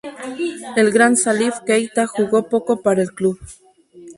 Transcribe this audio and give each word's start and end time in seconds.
El 0.77 0.89
gran 0.91 1.15
Salif 1.15 1.59
Keita 1.63 2.07
jugó 2.07 2.49
poco 2.49 2.81
para 2.81 3.03
el 3.03 3.13
club. 3.13 3.37